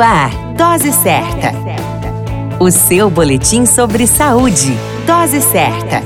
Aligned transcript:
Ar, 0.00 0.30
Dose 0.56 0.92
Certa. 0.92 1.52
O 2.58 2.70
seu 2.70 3.10
boletim 3.10 3.66
sobre 3.66 4.06
saúde. 4.06 4.72
Dose 5.06 5.42
Certa. 5.42 6.02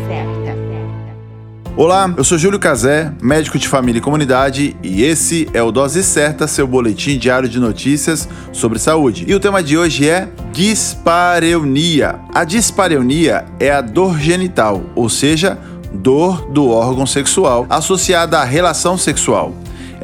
Olá, 1.77 2.13
eu 2.17 2.25
sou 2.25 2.37
Júlio 2.37 2.59
Cazé, 2.59 3.13
médico 3.23 3.57
de 3.57 3.69
família 3.69 4.01
e 4.01 4.03
comunidade, 4.03 4.77
e 4.83 5.05
esse 5.05 5.49
é 5.55 5.63
o 5.63 5.71
Dose 5.71 6.03
Certa, 6.03 6.49
seu 6.49 6.67
boletim 6.67 7.19
diário 7.19 7.49
de 7.49 7.61
notícias 7.61 8.29
sobre 8.53 8.81
saúde. 8.81 9.25
E 9.29 9.35
o 9.35 9.39
tema 9.39 9.63
de 9.63 9.79
hoje 9.79 10.09
é 10.09 10.29
dispareunia. 10.53 12.17
A 12.35 12.43
dispareunia 12.43 13.45
é 13.61 13.71
a 13.71 13.81
dor 13.81 14.19
genital, 14.19 14.83
ou 14.97 15.09
seja, 15.09 15.57
dor 15.93 16.49
do 16.51 16.69
órgão 16.69 17.07
sexual 17.07 17.65
associada 17.71 18.39
à 18.39 18.45
relação 18.45 18.99
sexual. 18.99 19.55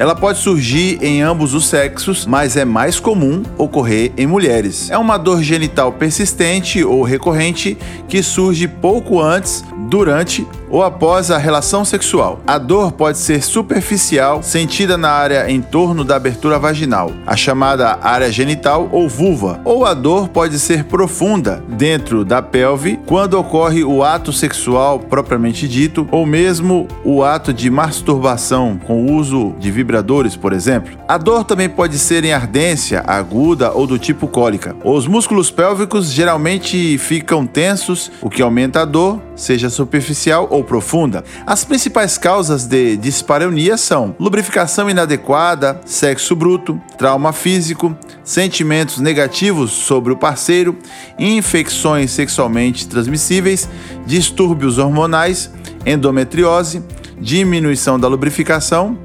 Ela 0.01 0.15
pode 0.15 0.39
surgir 0.39 0.97
em 0.99 1.21
ambos 1.21 1.53
os 1.53 1.67
sexos, 1.67 2.25
mas 2.25 2.57
é 2.57 2.65
mais 2.65 2.99
comum 2.99 3.43
ocorrer 3.55 4.11
em 4.17 4.25
mulheres. 4.25 4.89
É 4.89 4.97
uma 4.97 5.15
dor 5.15 5.43
genital 5.43 5.91
persistente 5.91 6.83
ou 6.83 7.03
recorrente 7.03 7.77
que 8.09 8.23
surge 8.23 8.67
pouco 8.67 9.21
antes, 9.21 9.63
durante 9.91 10.43
ou 10.71 10.81
após 10.81 11.29
a 11.29 11.37
relação 11.37 11.83
sexual. 11.83 12.39
A 12.47 12.57
dor 12.57 12.93
pode 12.93 13.17
ser 13.17 13.43
superficial, 13.43 14.41
sentida 14.41 14.97
na 14.97 15.09
área 15.09 15.51
em 15.51 15.61
torno 15.61 16.03
da 16.03 16.15
abertura 16.15 16.57
vaginal, 16.57 17.11
a 17.27 17.35
chamada 17.35 17.99
área 18.01 18.31
genital 18.31 18.89
ou 18.91 19.07
vulva, 19.09 19.59
ou 19.65 19.85
a 19.85 19.93
dor 19.93 20.29
pode 20.29 20.57
ser 20.57 20.85
profunda, 20.85 21.61
dentro 21.67 22.23
da 22.23 22.41
pelve, 22.41 22.99
quando 23.05 23.33
ocorre 23.33 23.83
o 23.83 24.03
ato 24.03 24.31
sexual 24.31 24.99
propriamente 24.99 25.67
dito, 25.67 26.07
ou 26.11 26.25
mesmo 26.25 26.87
o 27.03 27.23
ato 27.23 27.53
de 27.53 27.69
masturbação 27.69 28.79
com 28.85 29.05
o 29.05 29.13
uso 29.13 29.53
de 29.59 29.69
vibradores, 29.69 30.35
por 30.35 30.53
exemplo. 30.53 30.97
A 31.07 31.17
dor 31.17 31.43
também 31.43 31.67
pode 31.67 31.97
ser 31.97 32.23
em 32.23 32.31
ardência, 32.31 33.03
aguda 33.05 33.71
ou 33.71 33.85
do 33.85 33.99
tipo 33.99 34.27
cólica. 34.27 34.75
Os 34.83 35.07
músculos 35.07 35.51
pélvicos 35.51 36.11
geralmente 36.11 36.97
ficam 36.97 37.45
tensos, 37.45 38.11
o 38.21 38.29
que 38.29 38.41
aumenta 38.41 38.81
a 38.81 38.85
dor, 38.85 39.19
seja 39.35 39.69
superficial 39.69 40.47
ou 40.49 40.60
profunda. 40.63 41.23
As 41.45 41.63
principais 41.63 42.17
causas 42.17 42.65
de 42.65 42.97
dispareunia 42.97 43.77
são 43.77 44.15
lubrificação 44.19 44.89
inadequada, 44.89 45.81
sexo 45.85 46.35
bruto, 46.35 46.79
trauma 46.97 47.33
físico, 47.33 47.95
sentimentos 48.23 48.99
negativos 48.99 49.71
sobre 49.71 50.13
o 50.13 50.17
parceiro, 50.17 50.77
infecções 51.17 52.11
sexualmente 52.11 52.87
transmissíveis, 52.87 53.67
distúrbios 54.05 54.77
hormonais, 54.77 55.51
endometriose, 55.85 56.83
diminuição 57.19 57.99
da 57.99 58.07
lubrificação. 58.07 58.97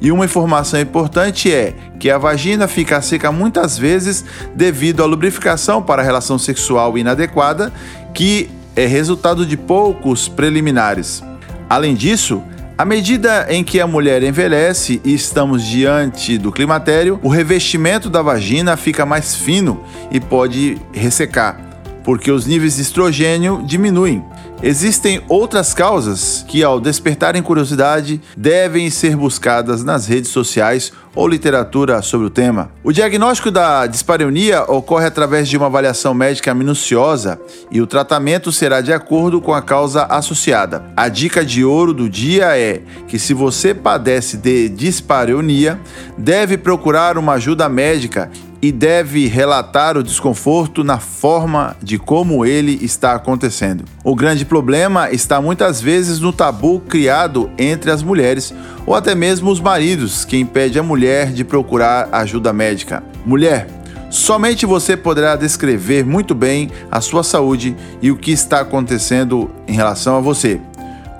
E 0.00 0.10
uma 0.10 0.24
informação 0.24 0.80
importante 0.80 1.52
é 1.52 1.74
que 2.00 2.10
a 2.10 2.18
vagina 2.18 2.66
fica 2.66 3.00
seca 3.00 3.30
muitas 3.30 3.78
vezes 3.78 4.24
devido 4.52 5.00
à 5.00 5.06
lubrificação 5.06 5.80
para 5.80 6.02
a 6.02 6.04
relação 6.04 6.38
sexual 6.38 6.98
inadequada, 6.98 7.72
que 8.12 8.50
é 8.74 8.86
resultado 8.86 9.44
de 9.44 9.56
poucos 9.56 10.28
preliminares. 10.28 11.22
Além 11.68 11.94
disso, 11.94 12.42
à 12.76 12.84
medida 12.84 13.46
em 13.48 13.62
que 13.62 13.80
a 13.80 13.86
mulher 13.86 14.22
envelhece 14.22 15.00
e 15.04 15.14
estamos 15.14 15.62
diante 15.62 16.38
do 16.38 16.50
climatério, 16.50 17.20
o 17.22 17.28
revestimento 17.28 18.10
da 18.10 18.22
vagina 18.22 18.76
fica 18.76 19.06
mais 19.06 19.34
fino 19.34 19.84
e 20.10 20.18
pode 20.18 20.78
ressecar, 20.92 21.60
porque 22.02 22.30
os 22.30 22.46
níveis 22.46 22.76
de 22.76 22.82
estrogênio 22.82 23.62
diminuem. 23.64 24.24
Existem 24.62 25.20
outras 25.28 25.74
causas 25.74 26.44
que, 26.46 26.62
ao 26.62 26.78
despertarem 26.78 27.42
curiosidade, 27.42 28.20
devem 28.36 28.88
ser 28.90 29.16
buscadas 29.16 29.82
nas 29.82 30.06
redes 30.06 30.30
sociais 30.30 30.92
ou 31.16 31.26
literatura 31.26 32.00
sobre 32.00 32.28
o 32.28 32.30
tema. 32.30 32.70
O 32.84 32.92
diagnóstico 32.92 33.50
da 33.50 33.88
dispareunia 33.88 34.62
ocorre 34.62 35.06
através 35.06 35.48
de 35.48 35.56
uma 35.56 35.66
avaliação 35.66 36.14
médica 36.14 36.54
minuciosa 36.54 37.40
e 37.72 37.80
o 37.80 37.88
tratamento 37.88 38.52
será 38.52 38.80
de 38.80 38.92
acordo 38.92 39.40
com 39.40 39.52
a 39.52 39.60
causa 39.60 40.04
associada. 40.04 40.84
A 40.96 41.08
dica 41.08 41.44
de 41.44 41.64
ouro 41.64 41.92
do 41.92 42.08
dia 42.08 42.56
é 42.56 42.82
que 43.08 43.18
se 43.18 43.34
você 43.34 43.74
padece 43.74 44.36
de 44.36 44.68
dispareunia, 44.68 45.80
deve 46.16 46.56
procurar 46.56 47.18
uma 47.18 47.32
ajuda 47.32 47.68
médica 47.68 48.30
e 48.62 48.70
deve 48.70 49.26
relatar 49.26 49.98
o 49.98 50.04
desconforto 50.04 50.84
na 50.84 51.00
forma 51.00 51.76
de 51.82 51.98
como 51.98 52.46
ele 52.46 52.78
está 52.80 53.12
acontecendo. 53.12 53.84
O 54.04 54.14
grande 54.14 54.44
problema 54.44 55.10
está 55.10 55.40
muitas 55.40 55.80
vezes 55.80 56.20
no 56.20 56.32
tabu 56.32 56.78
criado 56.78 57.50
entre 57.58 57.90
as 57.90 58.04
mulheres 58.04 58.54
ou 58.86 58.94
até 58.94 59.16
mesmo 59.16 59.50
os 59.50 59.60
maridos, 59.60 60.24
que 60.24 60.38
impede 60.38 60.78
a 60.78 60.82
mulher 60.82 61.32
de 61.32 61.42
procurar 61.42 62.08
ajuda 62.12 62.52
médica. 62.52 63.02
Mulher, 63.26 63.66
somente 64.08 64.64
você 64.64 64.96
poderá 64.96 65.34
descrever 65.34 66.04
muito 66.04 66.32
bem 66.32 66.70
a 66.88 67.00
sua 67.00 67.24
saúde 67.24 67.76
e 68.00 68.12
o 68.12 68.16
que 68.16 68.30
está 68.30 68.60
acontecendo 68.60 69.50
em 69.66 69.72
relação 69.72 70.16
a 70.16 70.20
você. 70.20 70.60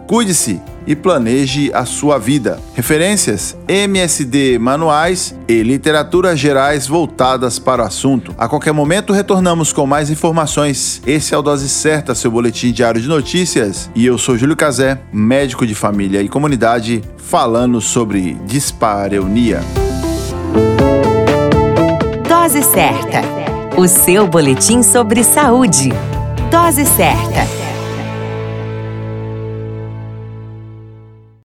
Cuide-se 0.07 0.61
e 0.87 0.95
planeje 0.95 1.71
a 1.73 1.85
sua 1.85 2.19
vida. 2.19 2.61
Referências: 2.75 3.57
MSD 3.69 4.59
manuais 4.59 5.35
e 5.49 5.63
literaturas 5.63 6.39
gerais 6.39 6.87
voltadas 6.87 7.59
para 7.59 7.83
o 7.83 7.87
assunto. 7.87 8.35
A 8.39 8.49
qualquer 8.49 8.73
momento 8.73 9.13
retornamos 9.13 9.73
com 9.73 9.87
mais 9.87 10.11
informações. 10.11 11.03
Esse 11.07 11.35
é 11.35 11.39
o 11.39 11.43
Dose 11.43 11.69
Certa, 11.69 12.15
seu 12.15 12.31
boletim 12.31 12.73
diário 12.73 13.01
de 13.01 13.09
notícias, 13.09 13.91
e 13.95 14.07
eu 14.07 14.19
sou 14.19 14.37
Júlio 14.37 14.57
Cazé, 14.57 15.01
médico 15.13 15.67
de 15.67 15.75
família 15.75 16.23
e 16.23 16.29
comunidade, 16.29 17.03
falando 17.17 17.81
sobre 17.81 18.35
dispareunia. 18.47 19.61
Dose 22.29 22.63
Certa, 22.63 23.23
o 23.77 23.89
seu 23.89 24.27
boletim 24.27 24.83
sobre 24.83 25.25
saúde. 25.25 25.91
Dose 26.51 26.85
Certa. 26.85 27.72